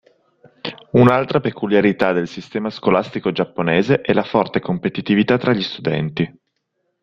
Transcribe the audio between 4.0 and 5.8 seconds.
è la forte competitività tra gli